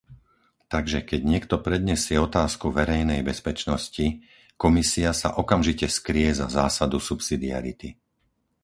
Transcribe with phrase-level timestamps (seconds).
[0.73, 4.05] Takže, keď niekto prednesie otázku verejnej bezpečnosti,
[4.63, 7.89] Komisia sa okamžite skryje za zásadu subsidiarity.